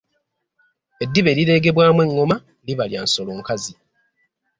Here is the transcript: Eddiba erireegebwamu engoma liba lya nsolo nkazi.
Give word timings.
Eddiba 1.03 1.29
erireegebwamu 1.31 1.99
engoma 2.05 2.35
liba 2.65 2.85
lya 2.89 3.01
nsolo 3.05 3.31
nkazi. 3.39 3.73